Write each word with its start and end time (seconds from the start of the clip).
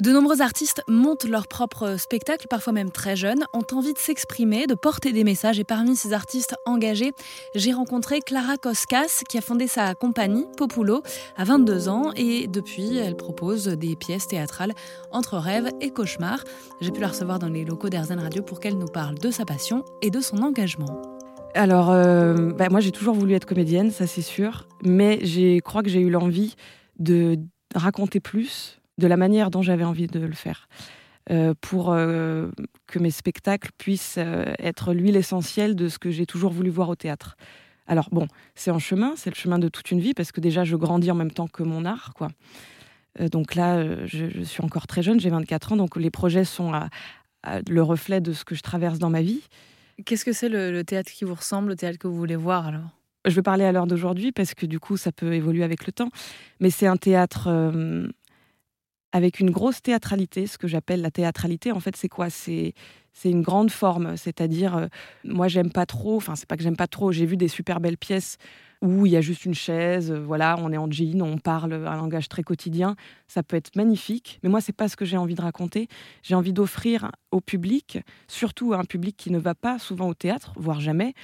De 0.00 0.12
nombreux 0.12 0.42
artistes 0.42 0.80
montent 0.86 1.24
leur 1.24 1.48
propre 1.48 1.96
spectacle, 1.98 2.46
parfois 2.48 2.72
même 2.72 2.92
très 2.92 3.16
jeunes, 3.16 3.44
ont 3.52 3.66
envie 3.72 3.94
de 3.94 3.98
s'exprimer, 3.98 4.68
de 4.68 4.76
porter 4.76 5.12
des 5.12 5.24
messages. 5.24 5.58
Et 5.58 5.64
parmi 5.64 5.96
ces 5.96 6.12
artistes 6.12 6.54
engagés, 6.66 7.10
j'ai 7.56 7.72
rencontré 7.72 8.20
Clara 8.20 8.58
Koskas, 8.58 9.24
qui 9.28 9.38
a 9.38 9.40
fondé 9.40 9.66
sa 9.66 9.96
compagnie 9.96 10.46
Populo 10.56 11.02
à 11.36 11.42
22 11.42 11.88
ans. 11.88 12.12
Et 12.14 12.46
depuis, 12.46 12.96
elle 12.96 13.16
propose 13.16 13.66
des 13.66 13.96
pièces 13.96 14.28
théâtrales 14.28 14.72
entre 15.10 15.36
rêves 15.36 15.70
et 15.80 15.90
cauchemars. 15.90 16.44
J'ai 16.80 16.92
pu 16.92 17.00
la 17.00 17.08
recevoir 17.08 17.40
dans 17.40 17.48
les 17.48 17.64
locaux 17.64 17.88
d'Airzen 17.88 18.20
Radio 18.20 18.44
pour 18.44 18.60
qu'elle 18.60 18.78
nous 18.78 18.86
parle 18.86 19.18
de 19.18 19.32
sa 19.32 19.44
passion 19.44 19.84
et 20.00 20.10
de 20.10 20.20
son 20.20 20.42
engagement. 20.42 21.02
Alors, 21.54 21.90
euh, 21.90 22.52
bah, 22.52 22.68
moi 22.70 22.78
j'ai 22.78 22.92
toujours 22.92 23.16
voulu 23.16 23.34
être 23.34 23.46
comédienne, 23.46 23.90
ça 23.90 24.06
c'est 24.06 24.22
sûr. 24.22 24.68
Mais 24.84 25.18
je 25.26 25.58
crois 25.58 25.82
que 25.82 25.88
j'ai 25.90 26.00
eu 26.00 26.10
l'envie 26.10 26.54
de 27.00 27.36
raconter 27.74 28.20
plus, 28.20 28.77
de 28.98 29.06
la 29.06 29.16
manière 29.16 29.50
dont 29.50 29.62
j'avais 29.62 29.84
envie 29.84 30.08
de 30.08 30.20
le 30.20 30.34
faire. 30.34 30.68
Euh, 31.30 31.52
pour 31.60 31.92
euh, 31.92 32.48
que 32.86 32.98
mes 32.98 33.10
spectacles 33.10 33.70
puissent 33.76 34.16
euh, 34.16 34.54
être 34.58 34.94
l'huile 34.94 35.16
essentielle 35.16 35.76
de 35.76 35.88
ce 35.88 35.98
que 35.98 36.10
j'ai 36.10 36.24
toujours 36.24 36.52
voulu 36.52 36.70
voir 36.70 36.88
au 36.88 36.94
théâtre. 36.94 37.36
Alors 37.86 38.08
bon, 38.10 38.28
c'est 38.54 38.70
en 38.70 38.78
chemin, 38.78 39.12
c'est 39.14 39.28
le 39.28 39.34
chemin 39.34 39.58
de 39.58 39.68
toute 39.68 39.90
une 39.90 40.00
vie, 40.00 40.14
parce 40.14 40.32
que 40.32 40.40
déjà 40.40 40.64
je 40.64 40.74
grandis 40.76 41.10
en 41.10 41.14
même 41.14 41.30
temps 41.30 41.46
que 41.46 41.62
mon 41.62 41.84
art, 41.84 42.12
quoi. 42.14 42.28
donc 43.30 43.54
là, 43.54 44.06
je, 44.06 44.42
suis 44.42 44.62
encore 44.62 44.86
très 44.86 45.02
jeune, 45.02 45.20
j'ai 45.20 45.30
24 45.30 45.72
ans, 45.72 45.76
donc 45.76 45.96
les 45.96 46.10
projets 46.10 46.44
sont 46.44 46.72
le 47.46 47.82
reflet 47.82 48.20
de 48.20 48.34
ce 48.34 48.44
que 48.44 48.54
je 48.54 48.60
traverse 48.60 48.98
dans 48.98 49.08
ma 49.08 49.22
vie. 49.22 49.40
Qu'est-ce 50.04 50.26
que 50.26 50.32
c'est 50.32 50.50
le, 50.50 50.70
le 50.70 50.84
théâtre 50.84 51.10
qui 51.10 51.24
vous 51.24 51.34
ressemble, 51.34 51.68
le 51.68 51.76
théâtre 51.76 51.98
que 51.98 52.08
vous 52.08 52.16
voulez 52.16 52.36
voir 52.36 52.66
alors? 52.66 52.90
Je 53.24 53.34
vais 53.34 53.42
parler 53.42 53.64
à 53.64 53.72
l'heure 53.72 53.86
d'aujourd'hui, 53.86 54.32
parce 54.32 54.52
que 54.52 54.66
du 54.66 54.78
coup 54.78 54.98
ça 54.98 55.10
peut 55.10 55.32
évoluer 55.32 55.64
avec 55.64 55.86
le 55.86 55.92
temps, 55.92 56.10
mais 56.60 56.68
c'est 56.68 56.86
un 56.86 56.98
théâtre 56.98 57.48
avec 59.12 59.40
une 59.40 59.50
grosse 59.50 59.82
théâtralité, 59.82 60.46
ce 60.46 60.58
que 60.58 60.68
j'appelle 60.68 61.00
la 61.00 61.10
théâtralité. 61.10 61.72
En 61.72 61.80
fait, 61.80 61.96
c'est 61.96 62.08
quoi? 62.08 62.30
C'est 62.30 62.74
c'est 63.12 63.30
une 63.30 63.42
grande 63.42 63.72
forme, 63.72 64.16
c'est-à-dire 64.16 64.76
euh, 64.76 64.86
moi 65.24 65.48
j'aime 65.48 65.72
pas 65.72 65.86
trop. 65.86 66.16
Enfin, 66.16 66.36
c'est 66.36 66.46
pas 66.46 66.56
que 66.56 66.62
j'aime 66.62 66.76
pas 66.76 66.86
trop. 66.86 67.10
J'ai 67.10 67.26
vu 67.26 67.36
des 67.36 67.48
super 67.48 67.80
belles 67.80 67.98
pièces 67.98 68.36
où 68.80 69.06
il 69.06 69.12
y 69.12 69.16
a 69.16 69.20
juste 69.20 69.44
une 69.44 69.54
chaise, 69.54 70.12
euh, 70.12 70.20
voilà, 70.20 70.56
on 70.60 70.70
est 70.72 70.76
en 70.76 70.88
jean, 70.88 71.20
on 71.22 71.38
parle 71.38 71.72
un 71.72 71.96
langage 71.96 72.28
très 72.28 72.44
quotidien. 72.44 72.94
Ça 73.26 73.42
peut 73.42 73.56
être 73.56 73.74
magnifique, 73.74 74.38
mais 74.42 74.48
moi 74.48 74.60
c'est 74.60 74.72
pas 74.72 74.88
ce 74.88 74.96
que 74.96 75.04
j'ai 75.04 75.16
envie 75.16 75.34
de 75.34 75.42
raconter. 75.42 75.88
J'ai 76.22 76.36
envie 76.36 76.52
d'offrir 76.52 77.10
au 77.32 77.40
public, 77.40 77.98
surtout 78.28 78.72
à 78.72 78.78
un 78.78 78.84
public 78.84 79.16
qui 79.16 79.32
ne 79.32 79.38
va 79.38 79.54
pas 79.56 79.78
souvent 79.80 80.08
au 80.08 80.14
théâtre, 80.14 80.52
voire 80.56 80.80
jamais. 80.80 81.14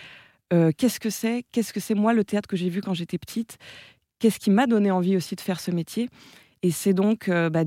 Euh, 0.52 0.72
qu'est-ce 0.76 0.98
que 0.98 1.10
c'est? 1.10 1.44
Qu'est-ce 1.52 1.72
que 1.72 1.80
c'est 1.80 1.94
moi 1.94 2.12
le 2.12 2.24
théâtre 2.24 2.48
que 2.48 2.56
j'ai 2.56 2.68
vu 2.68 2.80
quand 2.80 2.94
j'étais 2.94 3.18
petite? 3.18 3.58
Qu'est-ce 4.18 4.38
qui 4.38 4.50
m'a 4.50 4.66
donné 4.66 4.90
envie 4.90 5.16
aussi 5.16 5.36
de 5.36 5.40
faire 5.40 5.60
ce 5.60 5.70
métier? 5.70 6.08
Et 6.64 6.70
c'est 6.70 6.94
donc 6.94 7.28
euh, 7.28 7.50
bah, 7.50 7.62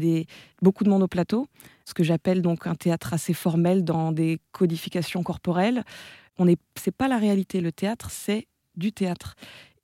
beaucoup 0.64 0.84
de 0.84 0.90
monde 0.90 1.04
au 1.04 1.08
plateau, 1.08 1.48
ce 1.86 1.94
que 1.94 2.04
j'appelle 2.04 2.42
donc 2.42 2.66
un 2.66 2.74
théâtre 2.74 3.14
assez 3.14 3.36
formel 3.36 3.84
dans 3.84 4.12
des 4.12 4.40
codifications 4.54 5.22
corporelles. 5.22 5.84
On 6.40 6.46
n'est, 6.46 6.58
c'est 6.76 6.96
pas 6.96 7.08
la 7.08 7.20
réalité. 7.20 7.62
Le 7.62 7.72
théâtre, 7.72 8.10
c'est 8.10 8.48
du 8.76 8.92
théâtre. 8.92 9.36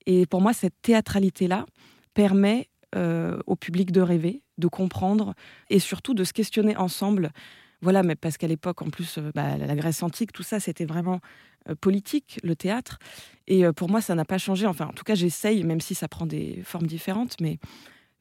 Et 0.07 0.25
pour 0.25 0.41
moi, 0.41 0.51
cette 0.51 0.73
théâtralité-là 0.81 1.67
permet 2.15 2.69
euh, 2.95 3.37
au 3.45 3.55
public 3.55 3.91
de 3.91 4.01
rêver, 4.01 4.41
de 4.57 4.65
comprendre 4.65 5.35
et 5.69 5.77
surtout 5.77 6.15
de 6.15 6.23
se 6.23 6.33
questionner 6.33 6.75
ensemble. 6.75 7.29
Voilà, 7.83 8.01
mais 8.01 8.15
parce 8.15 8.37
qu'à 8.37 8.47
l'époque, 8.47 8.81
en 8.81 8.89
plus, 8.89 9.19
euh, 9.19 9.29
bah, 9.35 9.57
la 9.57 9.75
Grèce 9.75 10.01
antique, 10.01 10.31
tout 10.31 10.41
ça, 10.41 10.59
c'était 10.59 10.85
vraiment 10.85 11.19
politique, 11.79 12.39
le 12.43 12.57
théâtre. 12.57 12.97
Et 13.47 13.63
pour 13.71 13.89
moi, 13.89 14.01
ça 14.01 14.15
n'a 14.15 14.25
pas 14.25 14.37
changé. 14.37 14.65
Enfin, 14.65 14.87
en 14.87 14.91
tout 14.91 15.05
cas, 15.05 15.15
j'essaye, 15.15 15.63
même 15.63 15.79
si 15.79 15.95
ça 15.95 16.09
prend 16.09 16.25
des 16.25 16.61
formes 16.65 16.87
différentes, 16.87 17.35
mais 17.39 17.57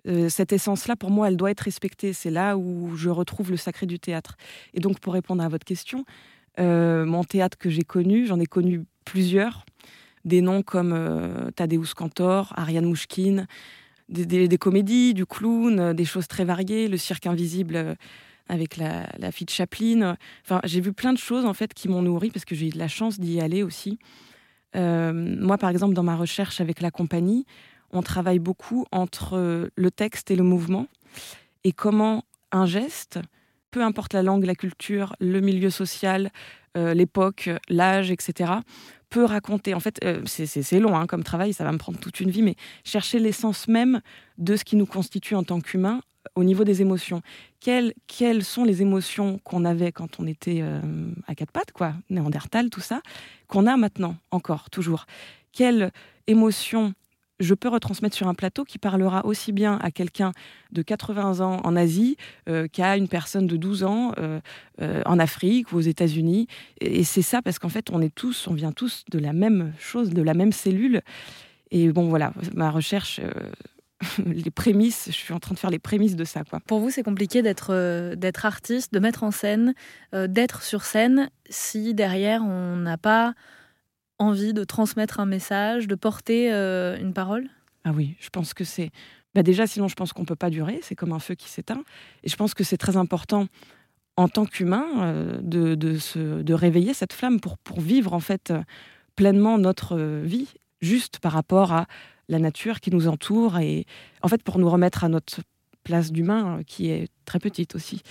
euh, 0.08 0.28
cette 0.28 0.53
essence-là, 0.53 0.97
pour 0.97 1.11
moi, 1.11 1.28
elle 1.28 1.36
doit 1.36 1.50
être 1.50 1.61
respectée. 1.61 2.12
C'est 2.12 2.31
là 2.31 2.56
où 2.56 2.97
je 2.97 3.08
retrouve 3.08 3.50
le 3.50 3.56
sacré 3.56 3.86
du 3.86 3.98
théâtre. 3.98 4.36
Et 4.75 4.81
donc, 4.81 5.00
pour 5.00 5.12
répondre 5.12 5.42
à 5.42 5.48
votre 5.48 5.64
question, 5.64 6.05
euh, 6.58 7.05
mon 7.05 7.25
théâtre 7.25 7.56
que 7.58 7.70
j'ai 7.70 7.83
connu, 7.83 8.27
j'en 8.27 8.41
ai 8.41 8.47
connu 8.47 8.84
plusieurs. 9.05 9.64
Des 10.25 10.41
noms 10.41 10.63
comme 10.63 10.92
euh, 10.92 11.51
Tadeusz 11.52 11.95
Kantor, 11.95 12.52
Ariane 12.57 12.86
Mouchkine, 12.86 13.46
des, 14.08 14.58
comédies, 14.58 15.14
du 15.14 15.24
clown, 15.24 15.95
des 15.95 16.05
choses 16.05 16.29
très 16.29 16.45
variées, 16.45 16.89
le 16.89 16.96
cirque 16.96 17.27
invisible 17.27 17.96
avec 18.48 18.77
la, 18.77 19.08
la 19.19 19.33
fille 19.33 19.46
de 19.46 19.51
Chaplin. 19.51 20.17
Enfin, 20.45 20.61
j'ai 20.64 20.80
vu 20.80 20.92
plein 20.92 21.14
de 21.14 21.19
choses 21.19 21.46
en 21.46 21.55
fait 21.55 21.73
qui 21.73 21.89
m'ont 21.89 22.02
nourri 22.02 22.30
parce 22.30 22.45
que 22.45 22.55
j'ai 22.55 22.67
eu 22.67 22.70
de 22.70 22.79
la 22.79 22.89
chance 22.89 23.19
d'y 23.19 23.40
aller 23.40 23.63
aussi. 23.63 23.98
moi, 24.74 25.57
par 25.57 25.70
exemple, 25.70 25.95
dans 25.95 26.02
ma 26.02 26.17
recherche 26.17 26.61
avec 26.61 26.83
la 26.83 26.90
compagnie, 26.90 27.46
on 27.92 28.03
travaille 28.03 28.39
beaucoup 28.39 28.86
entre 28.91 29.70
le 29.75 29.91
texte 29.91 30.30
et 30.30 30.36
le 30.36 30.42
mouvement 30.42 30.86
et 31.64 31.73
comment 31.73 32.25
un 32.51 32.67
geste, 32.67 33.19
peu 33.70 33.83
importe 33.83 34.13
la 34.14 34.23
langue, 34.23 34.45
la 34.45 34.55
culture, 34.55 35.17
le 35.20 35.41
milieu 35.41 35.70
social, 35.70 36.31
euh, 36.77 36.95
l'époque, 36.95 37.51
l'âge, 37.69 38.11
etc., 38.11 38.52
peut 39.11 39.25
raconter. 39.25 39.75
En 39.75 39.81
fait, 39.81 39.98
euh, 40.05 40.23
c'est 40.27 40.81
long 40.81 40.97
hein, 40.97 41.07
comme 41.07 41.23
travail, 41.23 41.52
ça 41.52 41.64
va 41.64 41.73
me 41.73 41.79
prendre 41.79 41.98
toute 41.98 42.20
une 42.20 42.31
vie, 42.31 42.42
mais 42.42 42.57
chercher 42.83 43.19
l'essence 43.19 43.69
même 43.69 44.01
de 44.39 44.57
ce 44.57 44.64
qui 44.64 44.77
nous 44.77 44.86
constitue 44.86 45.35
en 45.35 45.45
tant 45.45 45.61
qu'humains 45.61 46.01
au 46.35 46.45
niveau 46.45 46.64
des 46.64 46.81
émotions. 46.81 47.20
Quelles, 47.61 47.92
sont 48.42 48.64
les 48.64 48.81
émotions 48.81 49.39
qu'on 49.45 49.64
avait 49.64 49.92
quand 49.92 50.19
on 50.19 50.27
était 50.27 50.61
euh, 50.63 50.81
à 51.27 51.35
quatre 51.35 51.52
pattes, 51.52 51.73
quoi, 51.73 51.95
Néandertal, 52.08 52.70
tout 52.70 52.81
ça, 52.81 53.02
qu'on 53.48 53.67
a 53.67 53.77
maintenant 53.77 54.17
encore, 54.31 54.70
toujours? 54.70 55.05
Quelles 55.52 55.91
émotions 56.27 56.95
je 57.41 57.55
peux 57.55 57.69
retransmettre 57.69 58.17
sur 58.17 58.29
un 58.29 58.35
plateau 58.35 58.65
qui 58.65 58.79
parlera 58.79 59.25
aussi 59.27 59.53
bien 59.53 59.79
à 59.83 59.91
quelqu'un 59.91 60.33
de 60.70 60.83
80 60.83 61.41
ans 61.41 61.61
en 61.65 61.77
Asie 61.77 62.17
euh, 62.48 62.69
qu'à 62.69 62.97
une 62.97 63.09
personne 63.09 63.47
de 63.47 63.57
12 63.57 63.85
ans 63.85 64.13
euh, 64.19 64.41
euh, 64.81 65.03
en 65.07 65.19
Afrique 65.19 65.73
ou 65.73 65.77
aux 65.77 65.81
États-Unis. 65.81 66.47
Et 66.81 67.05
c'est 67.05 67.23
ça 67.23 67.43
parce 67.43 67.59
qu'en 67.59 67.69
fait, 67.69 67.91
on 67.91 68.01
est 68.01 68.15
tous, 68.15 68.47
on 68.48 68.55
vient 68.55 68.73
tous 68.73 69.05
de 69.11 69.19
la 69.19 69.33
même 69.33 69.73
chose, 69.79 70.11
de 70.11 70.23
la 70.23 70.35
même 70.35 70.53
cellule. 70.53 71.03
Et 71.70 71.91
bon, 71.91 72.09
voilà, 72.09 72.33
ma 72.55 72.70
recherche. 72.70 73.20
les 74.27 74.51
prémices, 74.51 75.07
je 75.07 75.17
suis 75.17 75.33
en 75.33 75.39
train 75.39 75.55
de 75.55 75.61
faire 75.61 75.70
les 75.70 75.79
prémices 75.79 76.17
de 76.17 76.25
ça. 76.25 76.43
Quoi. 76.43 76.61
Pour 76.67 76.81
vous, 76.81 76.91
c'est 76.91 77.05
compliqué 77.05 77.41
d'être 77.41 78.14
d'être 78.17 78.47
artiste, 78.47 78.93
de 78.93 78.99
mettre 78.99 79.23
en 79.23 79.31
scène, 79.31 79.75
d'être 80.13 80.63
sur 80.63 80.83
scène, 80.83 81.31
si 81.49 81.95
derrière 81.95 82.43
on 82.43 82.77
n'a 82.77 82.99
pas 82.99 83.35
envie 84.22 84.52
de 84.52 84.64
transmettre 84.64 85.20
un 85.20 85.27
message, 85.27 85.86
de 85.86 85.94
porter 85.94 86.52
euh, 86.52 86.98
une 86.98 87.12
parole? 87.12 87.48
Ah 87.84 87.92
oui, 87.92 88.16
je 88.20 88.30
pense 88.30 88.55
que 88.55 88.64
c'est... 88.64 88.90
Bah 89.34 89.42
déjà, 89.42 89.66
sinon, 89.66 89.88
je 89.88 89.94
pense 89.94 90.12
qu'on 90.12 90.22
ne 90.22 90.27
peut 90.27 90.36
pas 90.36 90.50
durer. 90.50 90.80
C'est 90.83 90.94
comme 90.94 91.12
un 91.12 91.18
feu 91.18 91.34
qui 91.34 91.48
s'éteint. 91.48 91.83
Et 92.22 92.28
je 92.28 92.36
pense 92.36 92.55
que 92.55 92.64
c'est 92.64 92.77
très 92.77 92.96
important 92.96 93.46
en 94.16 94.28
tant 94.28 94.44
qu'humain 94.44 94.86
euh, 94.98 95.38
de, 95.42 95.74
de, 95.74 95.98
se, 95.98 96.42
de 96.42 96.55
réveiller 96.55 96.94
cette 96.94 97.12
flamme 97.12 97.40
pour, 97.40 97.58
pour 97.58 97.80
vivre 97.80 98.12
en 98.12 98.20
fait 98.20 98.52
pleinement 99.16 99.58
notre 99.58 99.96
vie, 100.22 100.48
juste 100.80 101.18
par 101.18 101.33
rapport 101.33 101.72
à 101.72 101.86
la 102.28 102.39
nature 102.39 102.80
qui 102.80 102.90
nous 102.90 103.08
entoure 103.08 103.58
et 103.58 103.86
en 104.22 104.28
fait 104.28 104.42
pour 104.42 104.58
nous 104.58 104.68
remettre 104.68 105.04
à 105.04 105.08
notre 105.08 105.40
place 105.83 106.12
d'humain 106.12 106.58
euh, 106.58 106.62
qui 106.62 106.90
est 106.90 107.08
très 107.24 107.39
petite 107.39 107.74
aussi. 107.74 108.02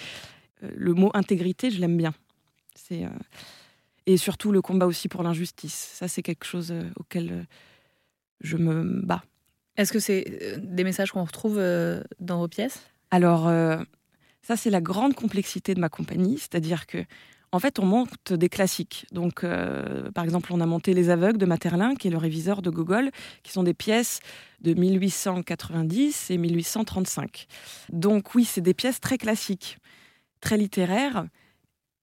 Le 0.76 0.94
mot 0.94 1.10
intégrité, 1.14 1.72
je 1.72 1.80
l'aime 1.80 1.98
bien. 1.98 2.14
C'est 2.76 3.06
et 4.06 4.18
surtout 4.18 4.52
le 4.52 4.62
combat 4.62 4.86
aussi 4.86 5.08
pour 5.08 5.24
l'injustice. 5.24 5.92
Ça, 5.94 6.08
c'est 6.08 6.22
quelque 6.22 6.46
chose 6.46 6.72
euh, 6.72 6.90
auquel 6.98 7.32
euh, 7.32 7.44
je 8.42 8.58
me 8.58 9.02
bats. 9.06 9.24
Est-ce 9.78 9.94
que 9.94 10.00
c'est 10.00 10.40
euh, 10.42 10.58
des 10.62 10.84
messages 10.84 11.12
qu'on 11.12 11.24
retrouve 11.24 11.62
dans 12.20 12.40
vos 12.40 12.48
pièces? 12.48 12.82
Alors, 13.12 13.52
ça, 14.42 14.56
c'est 14.56 14.70
la 14.70 14.82
grande 14.82 15.14
complexité 15.16 15.74
de 15.74 15.80
ma 15.80 15.90
compagnie, 15.90 16.38
c'est-à-dire 16.38 16.88
que 16.88 17.04
en 17.54 17.60
fait, 17.60 17.80
on 17.80 17.86
monte 17.86 18.32
des 18.32 18.48
classiques. 18.48 19.06
Donc, 19.12 19.42
par 19.42 20.24
exemple, 20.24 20.54
on 20.54 20.62
a 20.62 20.66
monté 20.66 20.94
Les 20.94 21.10
Aveugles 21.10 21.38
de 21.38 21.46
Materlin, 21.46 21.96
qui 21.96 22.08
est 22.08 22.12
le 22.12 22.18
réviseur 22.18 22.62
de 22.62 22.70
Gogol, 22.70 23.12
qui 23.44 23.52
sont 23.52 23.64
des 23.64 23.74
pièces 23.74 24.22
de 24.62 24.74
1890 24.74 26.32
et 26.32 26.38
1835. 26.38 27.48
Donc, 27.90 28.36
oui, 28.36 28.46
c'est 28.46 28.62
des 28.62 28.74
pièces 28.74 29.02
très 29.02 29.18
classiques, 29.18 29.80
très 30.40 30.56
littéraires, 30.56 31.26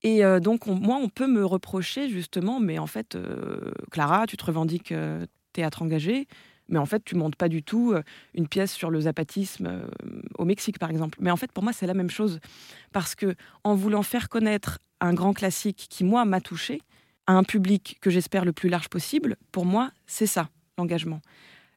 et 0.01 0.23
euh, 0.23 0.39
donc, 0.39 0.67
moi, 0.67 0.97
on 1.01 1.09
peut 1.09 1.27
me 1.27 1.45
reprocher 1.45 2.09
justement, 2.09 2.59
mais 2.59 2.79
en 2.79 2.87
fait, 2.87 3.15
euh, 3.15 3.71
Clara, 3.91 4.27
tu 4.27 4.37
te 4.37 4.45
revendiques 4.45 4.91
euh, 4.91 5.25
théâtre 5.53 5.81
engagé, 5.81 6.27
mais 6.69 6.79
en 6.79 6.85
fait, 6.85 7.03
tu 7.03 7.15
montes 7.15 7.35
pas 7.35 7.49
du 7.49 7.63
tout 7.63 7.95
une 8.35 8.47
pièce 8.47 8.71
sur 8.71 8.91
le 8.91 9.01
zapatisme 9.01 9.81
au 10.37 10.45
Mexique, 10.45 10.77
par 10.77 10.91
exemple. 10.91 11.17
Mais 11.19 11.31
en 11.31 11.35
fait, 11.35 11.51
pour 11.51 11.63
moi, 11.63 11.73
c'est 11.73 11.87
la 11.87 11.95
même 11.95 12.11
chose. 12.11 12.39
Parce 12.91 13.15
que 13.15 13.33
en 13.63 13.73
voulant 13.73 14.03
faire 14.03 14.29
connaître 14.29 14.77
un 15.01 15.15
grand 15.15 15.33
classique 15.33 15.87
qui, 15.89 16.03
moi, 16.03 16.25
m'a 16.25 16.41
touché, 16.41 16.81
à 17.25 17.33
un 17.33 17.43
public 17.43 17.97
que 18.01 18.11
j'espère 18.11 18.45
le 18.45 18.53
plus 18.53 18.69
large 18.69 18.87
possible, 18.87 19.35
pour 19.51 19.65
moi, 19.65 19.89
c'est 20.05 20.27
ça, 20.27 20.49
l'engagement. 20.77 21.21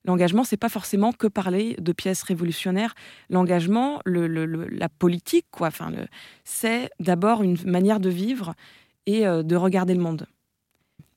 L'engagement, 0.04 0.42
c'est 0.42 0.56
pas 0.56 0.68
forcément 0.68 1.12
que 1.12 1.28
parler 1.28 1.76
de 1.78 1.92
pièces 1.92 2.22
révolutionnaires. 2.22 2.94
L'engagement, 3.30 4.00
la 4.04 4.88
politique, 4.88 5.46
quoi. 5.50 5.68
Enfin, 5.68 5.92
c'est 6.44 6.90
d'abord 6.98 7.42
une 7.42 7.56
manière 7.64 8.00
de 8.00 8.08
vivre 8.08 8.54
et 9.06 9.26
euh, 9.26 9.42
de 9.42 9.56
regarder 9.56 9.94
le 9.94 10.00
monde. 10.00 10.26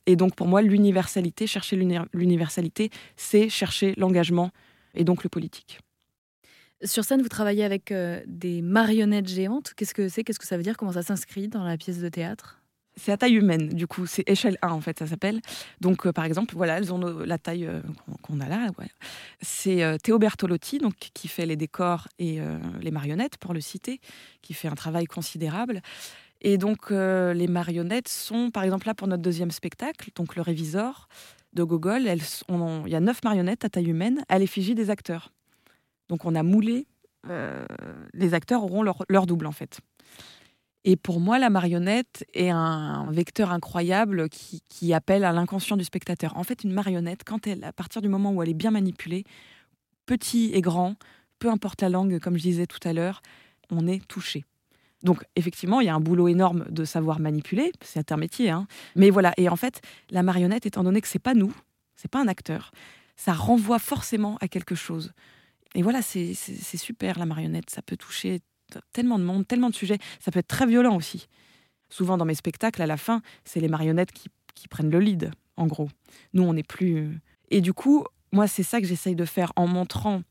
Et 0.05 0.15
donc, 0.15 0.35
pour 0.35 0.47
moi, 0.47 0.61
l'universalité, 0.61 1.47
chercher 1.47 1.75
l'universalité, 2.13 2.91
c'est 3.15 3.49
chercher 3.49 3.95
l'engagement 3.97 4.51
et 4.93 5.03
donc 5.03 5.23
le 5.23 5.29
politique. 5.29 5.79
Sur 6.83 7.03
scène, 7.03 7.21
vous 7.21 7.29
travaillez 7.29 7.63
avec 7.63 7.91
euh, 7.91 8.21
des 8.27 8.61
marionnettes 8.61 9.27
géantes. 9.27 9.73
Qu'est-ce 9.75 9.95
que 9.95 10.09
c'est? 10.09 10.23
Qu'est-ce 10.23 10.39
que 10.39 10.45
ça 10.45 10.57
veut 10.57 10.63
dire? 10.63 10.77
Comment 10.77 10.91
ça 10.91 11.01
s'inscrit 11.01 11.47
dans 11.47 11.63
la 11.63 11.77
pièce 11.77 11.99
de 11.99 12.09
théâtre? 12.09 12.61
C'est 12.97 13.11
à 13.11 13.17
taille 13.17 13.35
humaine, 13.35 13.69
du 13.69 13.87
coup, 13.87 14.05
c'est 14.05 14.27
échelle 14.29 14.57
1 14.61 14.69
en 14.69 14.81
fait, 14.81 14.99
ça 14.99 15.07
s'appelle. 15.07 15.41
Donc, 15.81 16.05
euh, 16.05 16.13
par 16.13 16.25
exemple, 16.25 16.55
voilà, 16.55 16.77
elles 16.77 16.93
ont 16.93 16.99
la 16.99 17.37
taille 17.37 17.65
euh, 17.65 17.81
qu'on 18.21 18.39
a 18.39 18.47
là. 18.47 18.67
C'est 19.41 19.97
Théo 20.01 20.19
Bertolotti, 20.19 20.77
donc, 20.77 20.95
qui 21.13 21.27
fait 21.27 21.45
les 21.45 21.55
décors 21.55 22.07
et 22.19 22.39
les 22.81 22.91
marionnettes, 22.91 23.37
pour 23.37 23.53
le 23.53 23.61
citer, 23.61 23.99
qui 24.41 24.53
fait 24.53 24.67
un 24.67 24.75
travail 24.75 25.05
considérable. 25.05 25.81
Et 26.41 26.57
donc, 26.57 26.89
les 26.89 27.47
marionnettes 27.47 28.07
sont, 28.07 28.51
par 28.51 28.63
exemple, 28.63 28.87
là 28.87 28.93
pour 28.93 29.07
notre 29.07 29.21
deuxième 29.21 29.51
spectacle, 29.51 30.09
donc 30.15 30.35
Le 30.35 30.41
Révisor 30.41 31.07
de 31.53 31.63
Gogol. 31.63 32.01
il 32.03 32.91
y 32.91 32.95
a 32.95 32.99
neuf 32.99 33.23
marionnettes 33.23 33.65
à 33.65 33.69
taille 33.69 33.89
humaine 33.89 34.23
à 34.29 34.37
l'effigie 34.37 34.75
des 34.75 34.89
acteurs. 34.89 35.31
Donc 36.09 36.25
on 36.25 36.35
a 36.35 36.43
moulé, 36.43 36.87
euh, 37.29 37.65
les 38.13 38.33
acteurs 38.33 38.63
auront 38.63 38.83
leur, 38.83 39.25
double 39.25 39.47
en 39.47 39.51
fait. 39.51 39.79
Et 40.87 40.97
pour 40.97 41.19
moi, 41.19 41.39
la 41.39 41.49
marionnette 41.49 42.25
est 42.35 42.51
un 42.51 43.09
vecteur 43.09 43.51
incroyable 43.51 44.29
qui, 44.29 44.93
appelle 44.93 45.23
à 45.23 45.31
l'inconscient 45.33 45.77
du 45.77 45.83
spectateur. 45.83 46.37
En 46.37 46.43
fait, 46.43 46.63
une 46.63 46.71
marionnette, 46.71 47.23
quand 47.25 47.47
elle, 47.47 47.63
à 47.63 47.73
partir 47.73 48.03
du 48.03 48.07
moment 48.07 48.31
où 48.31 48.43
elle 48.43 48.49
est 48.49 48.53
bien 48.53 48.69
manipulée, 48.69 49.23
petit 50.05 50.51
et 50.53 50.61
grand, 50.61 50.95
peu 51.39 51.49
importe 51.49 51.81
la 51.81 51.89
langue, 51.89 52.19
comme 52.19 52.37
je 52.37 52.43
disais 52.43 52.67
tout 52.67 52.87
à 52.87 52.93
l'heure, 52.93 53.23
on 53.71 53.87
est 53.87 54.07
touché. 54.07 54.45
Donc 55.01 55.25
effectivement, 55.35 55.81
il 55.81 55.87
y 55.87 55.89
a 55.89 55.95
un 55.95 55.99
boulot 55.99 56.27
énorme 56.27 56.65
de 56.69 56.85
savoir 56.85 57.19
manipuler, 57.19 57.71
c'est 57.81 58.11
un 58.11 58.17
métier, 58.17 58.51
hein. 58.51 58.67
mais 58.95 59.09
voilà. 59.09 59.33
Et 59.37 59.49
en 59.49 59.55
fait, 59.55 59.81
la 60.11 60.21
marionnette, 60.21 60.67
étant 60.67 60.83
donné 60.83 61.01
que 61.01 61.07
c'est 61.07 61.17
pas 61.17 61.33
nous, 61.33 61.53
c'est 61.95 62.11
pas 62.11 62.21
un 62.21 62.27
acteur, 62.27 62.71
ça 63.15 63.33
renvoie 63.33 63.79
forcément 63.79 64.37
à 64.39 64.47
quelque 64.47 64.75
chose. 64.75 65.13
Et 65.73 65.81
voilà, 65.81 66.03
c'est 66.03 66.33
super 66.35 67.17
la 67.17 67.25
marionnette. 67.25 67.69
Ça 67.71 67.81
peut 67.81 67.97
toucher 67.97 68.41
tellement 68.93 69.19
de 69.19 69.23
monde, 69.23 69.47
tellement 69.47 69.69
de 69.69 69.75
sujets. 69.75 69.99
Ça 70.19 70.31
peut 70.31 70.39
être 70.39 70.47
très 70.47 70.65
violent 70.65 70.95
aussi. 70.95 71.27
Souvent 71.89 72.17
dans 72.17 72.25
mes 72.25 72.35
spectacles, 72.35 72.81
à 72.81 72.87
la 72.87 72.97
fin, 72.97 73.21
c'est 73.43 73.59
les 73.59 73.67
marionnettes 73.67 74.11
qui, 74.11 74.29
prennent 74.69 74.89
le 74.89 74.99
lead, 74.99 75.31
en 75.57 75.67
gros. 75.67 75.89
Nous, 76.33 76.43
on 76.43 76.53
n'est 76.53 76.63
plus. 76.63 76.97
Euh, 76.97 77.11
et 77.51 77.61
du 77.61 77.73
coup, 77.73 78.03
moi, 78.31 78.47
c'est 78.47 78.63
ça 78.63 78.81
que 78.81 78.87
j'essaye 78.87 79.15
de 79.15 79.25
faire 79.25 79.53
en 79.55 79.67
montrant 79.67 80.23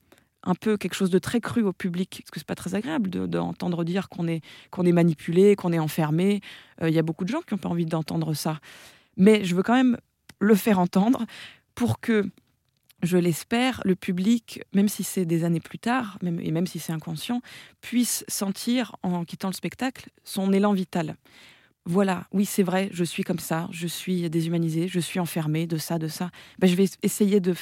un 0.43 0.55
peu 0.55 0.77
quelque 0.77 0.95
chose 0.95 1.11
de 1.11 1.19
très 1.19 1.41
cru 1.41 1.63
au 1.63 1.73
public, 1.73 2.21
parce 2.23 2.31
que 2.31 2.41
c'est 2.41 2.47
pas 2.47 2.55
très 2.55 2.75
agréable 2.75 3.09
d'entendre 3.29 3.85
dire 3.85 4.09
qu'on 4.09 4.29
est, 4.29 4.43
est 4.77 4.93
manipulé, 4.93 5.57
qu'on 5.57 5.73
est 5.73 5.79
enfermé. 5.79 6.41
Euh, 6.83 6.89
il 6.89 6.95
y 6.95 6.99
a 6.99 7.03
beaucoup 7.03 7.25
de 7.25 7.31
gens 7.31 7.41
qui 7.41 7.55
n'ont 7.55 7.59
pas 7.59 7.69
envie 7.69 7.87
d'entendre 7.87 8.35
ça. 8.35 8.61
Mais 9.17 9.45
je 9.45 9.55
veux 9.55 9.63
quand 9.63 9.75
même 9.75 9.97
le 10.41 10.55
faire 10.55 10.79
entendre 10.79 11.25
pour 11.75 12.01
que 12.01 12.29
je 13.05 13.19
l'espère, 13.19 13.81
le 13.85 13.95
public, 13.95 14.63
même 14.75 14.89
si 14.89 15.05
c'est 15.05 15.25
des 15.25 15.45
années 15.45 15.61
plus 15.61 15.79
tard, 15.79 16.19
même, 16.23 16.41
et 16.41 16.51
même 16.51 16.67
si 16.67 16.79
c'est 16.79 16.93
inconscient, 16.93 17.41
puisse 17.81 18.25
sentir, 18.29 18.97
en 19.03 19.25
quittant 19.25 19.49
le 19.49 19.55
spectacle, 19.55 20.09
son 20.25 20.53
élan 20.53 20.73
vital. 20.73 21.17
Voilà, 21.87 22.27
oui, 22.33 22.47
c'est 22.47 22.63
vrai, 22.63 22.89
je 22.93 23.05
suis 23.05 23.25
comme 23.25 23.39
ça, 23.39 23.69
je 23.71 23.87
suis 23.87 24.31
déshumanisée, 24.31 24.89
je 24.89 25.01
suis 25.01 25.21
enfermée 25.21 25.67
de 25.67 25.77
ça, 25.77 25.99
de 25.99 26.09
ça. 26.09 26.31
Ben, 26.59 26.67
je 26.67 26.77
vais 26.77 26.87
essayer 27.03 27.41
de, 27.41 27.55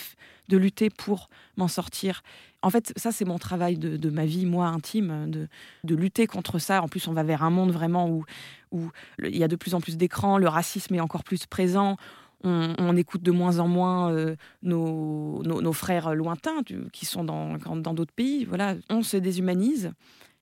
de 0.48 0.56
lutter 0.56 0.90
pour 0.90 1.28
m'en 1.56 1.66
sortir. 1.66 2.22
En 2.62 2.70
fait, 2.70 2.92
ça, 2.96 3.10
c'est 3.10 3.24
mon 3.24 3.38
travail 3.38 3.78
de, 3.78 4.10
ma 4.10 4.24
vie, 4.24 4.46
moi, 4.46 4.68
intime, 4.68 5.28
de, 5.28 5.48
de, 5.82 5.94
lutter 5.96 6.28
contre 6.28 6.60
ça. 6.60 6.82
En 6.82 6.88
plus, 6.88 7.08
on 7.08 7.12
va 7.12 7.24
vers 7.24 7.42
un 7.42 7.50
monde 7.50 7.72
vraiment 7.72 8.08
où, 8.08 8.24
où 8.70 8.92
il 9.24 9.36
y 9.36 9.42
a 9.42 9.48
de 9.48 9.56
plus 9.56 9.74
en 9.74 9.80
plus 9.80 9.96
d'écrans, 9.96 10.38
le 10.38 10.46
racisme 10.46 10.94
est 10.94 11.00
encore 11.00 11.24
plus 11.24 11.46
présent 11.46 11.96
on, 12.44 12.96
écoute 12.96 13.22
de 13.22 13.30
moins 13.30 13.58
en 13.58 13.68
moins 13.68 14.12
euh, 14.12 14.36
nos, 14.62 15.72
frères 15.72 16.14
lointains 16.14 16.62
qui 16.92 17.06
sont 17.06 17.24
dans 17.24 17.94
d'autres 17.94 18.14
pays. 18.14 18.44
Voilà, 18.44 18.76
on 18.90 19.02
se 19.02 19.16
déshumanise. 19.16 19.92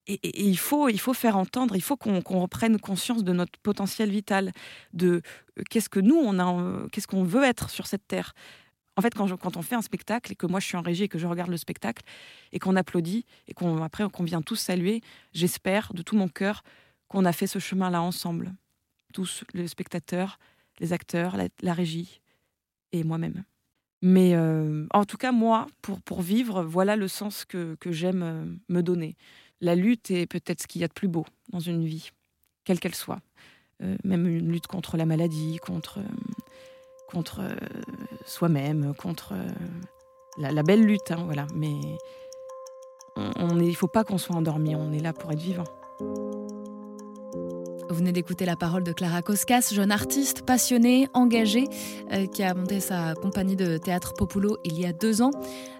Et, 0.07 0.49
il, 0.49 0.59
faut, 0.59 0.89
il 0.89 0.99
faut 0.99 1.15
faire 1.15 1.37
entendre, 1.37 1.77
il 1.77 1.83
faut 1.83 1.97
qu'on 1.97 2.21
reprenne 2.21 2.81
conscience 2.81 3.23
de 3.23 3.33
notre 3.33 3.59
potentiel 3.61 4.11
vital, 4.11 4.51
de 4.93 5.23
euh, 5.59 5.63
qu'est-ce 5.69 5.89
que 5.89 6.01
nous, 6.01 6.17
on 6.17 6.39
a, 6.39 6.89
qu'est-ce 6.89 7.07
qu'on 7.07 7.23
veut 7.23 7.45
être 7.45 7.71
sur 7.71 7.87
cette 7.87 8.07
terre. 8.09 8.35
En 8.97 9.03
fait, 9.03 9.15
quand, 9.15 9.35
quand, 9.37 9.57
on 9.57 9.63
fait 9.63 9.77
un 9.77 9.83
spectacle 9.83 10.33
et 10.33 10.35
que 10.35 10.47
moi 10.47 10.59
je 10.59 10.67
suis 10.67 10.77
en 10.77 10.83
régie 10.83 11.05
et 11.05 11.09
que 11.09 11.19
je 11.19 11.27
regarde 11.27 11.51
le 11.51 11.57
spectacle 11.57 12.03
et 12.53 12.59
qu'on 12.59 12.77
applaudit 12.77 13.25
et 13.47 13.55
qu'on 13.55 13.89
qu'on 13.89 14.25
vient 14.25 14.43
tous 14.43 14.57
saluer, 14.57 15.01
j'espère 15.33 15.93
de 15.95 16.03
tout 16.03 16.17
mon 16.17 16.29
cœur 16.29 16.63
qu'on 17.09 17.25
a 17.25 17.33
fait 17.33 17.47
ce 17.47 17.59
chemin-là 17.59 18.03
ensemble, 18.03 18.53
tous 19.15 19.45
les 19.55 19.69
spectateurs, 19.69 20.39
les 20.81 20.93
acteurs, 20.93 21.37
la, 21.63 21.75
régie 21.75 22.21
et 22.93 23.05
moi-même. 23.05 23.45
Mais 24.03 24.35
euh, 24.35 24.87
en 24.93 25.05
tout 25.05 25.19
cas, 25.19 25.31
moi, 25.31 25.67
pour, 25.83 26.01
pour 26.01 26.23
vivre, 26.23 26.63
voilà 26.63 26.97
le 26.97 27.07
sens 27.07 27.45
que, 27.45 27.77
que 27.79 27.93
j'aime 27.93 28.23
euh, 28.23 28.45
me 28.69 28.83
donner. 28.83 29.17
La 29.61 29.75
lutte 29.75 30.11
est 30.11 30.27
peut-être 30.27 30.63
ce 30.63 30.67
qu'il 30.67 30.81
y 30.81 30.85
a 30.85 30.89
de 30.89 30.93
plus 30.93 31.09
beau 31.09 31.27
dans 31.51 31.61
une 31.61 31.85
vie, 31.85 32.11
quelle 32.65 32.81
qu'elle 32.81 32.95
soit. 32.95 33.21
Euh, 33.83 33.97
même 34.05 34.27
une 34.27 34.51
lutte 34.51 34.67
contre 34.67 34.97
la 34.97 35.05
maladie, 35.05 35.59
contre, 35.59 36.01
contre 37.09 37.43
soi-même, 38.25 38.95
contre 38.95 39.35
la, 40.39 40.63
belle 40.63 40.85
lutte. 40.85 41.11
Hein, 41.11 41.23
voilà. 41.25 41.47
Mais 41.55 41.75
il 43.17 43.53
ne 43.55 43.73
faut 43.73 43.89
pas 43.89 44.05
qu'on 44.05 44.19
soit 44.19 44.37
endormi, 44.37 44.75
on 44.75 44.93
est 44.93 45.01
là 45.01 45.13
pour 45.13 45.31
être 45.31 45.41
vivant. 45.41 45.65
Vous 47.91 47.97
venez 47.97 48.13
d'écouter 48.13 48.45
la 48.45 48.55
parole 48.55 48.85
de 48.85 48.93
Clara 48.93 49.21
Koskas, 49.21 49.71
jeune 49.73 49.91
artiste 49.91 50.43
passionnée, 50.43 51.09
engagée, 51.13 51.65
euh, 52.13 52.27
qui 52.27 52.45
a 52.45 52.55
monté 52.55 52.79
sa 52.79 53.15
compagnie 53.15 53.57
de 53.57 53.79
théâtre 53.79 54.15
Populo 54.15 54.59
il 54.65 54.79
y 54.79 54.87
a 54.87 54.93
deux 54.93 55.23
ans. 55.23 55.33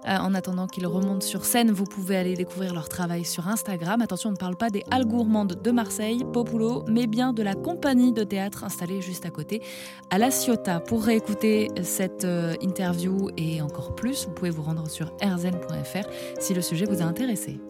Euh, 0.09 0.17
en 0.17 0.35
attendant 0.35 0.67
qu'ils 0.67 0.89
remontent 0.89 1.25
sur 1.25 1.45
scène, 1.45 1.71
vous 1.71 1.85
pouvez 1.85 2.17
aller 2.17 2.35
découvrir 2.35 2.75
leur 2.75 2.89
travail 2.89 3.25
sur 3.25 3.47
Instagram. 3.47 4.03
Attention, 4.03 4.31
on 4.31 4.33
ne 4.33 4.39
parle 4.39 4.57
pas 4.57 4.71
des 4.71 4.83
Halles 4.91 5.07
Gourmandes 5.07 5.63
de 5.63 5.71
Marseille, 5.71 6.25
Populo, 6.33 6.85
mais 6.89 7.07
bien 7.07 7.33
de 7.33 7.45
la 7.45 7.55
compagnie 7.55 8.13
de 8.13 8.25
théâtre 8.25 8.65
installée 8.65 9.01
juste 9.01 9.25
à 9.25 9.31
côté, 9.31 9.63
à 10.11 10.19
La 10.19 10.33
Ciotat. 10.33 10.81
Pour 10.81 11.05
réécouter 11.05 11.69
cette 11.85 12.25
euh, 12.25 12.57
interview 12.61 13.31
et 13.37 13.63
encore 13.63 13.95
plus, 13.95 14.27
vous 14.27 14.33
pouvez 14.33 14.51
vous 14.51 14.63
rendre 14.63 14.91
sur 14.91 15.13
rzn.fr 15.23 16.09
si 16.41 16.55
le 16.55 16.61
sujet 16.61 16.87
vous 16.87 17.03
a 17.03 17.05
intéressé. 17.05 17.61